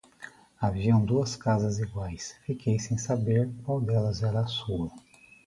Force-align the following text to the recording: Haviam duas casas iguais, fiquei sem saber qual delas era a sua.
Haviam 0.59 1.05
duas 1.05 1.35
casas 1.35 1.77
iguais, 1.77 2.35
fiquei 2.43 2.79
sem 2.79 2.97
saber 2.97 3.51
qual 3.63 3.79
delas 3.79 4.23
era 4.23 4.39
a 4.39 4.47
sua. 4.47 4.89